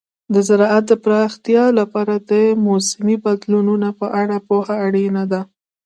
د 0.33 0.35
زراعت 0.47 0.87
پرمختګ 1.03 1.57
لپاره 1.79 2.13
د 2.29 2.31
موسمي 2.65 3.15
بدلونونو 3.25 3.89
په 3.99 4.07
اړه 4.21 4.37
پوهه 4.47 4.75
اړینه 4.87 5.23
ده. 5.31 5.41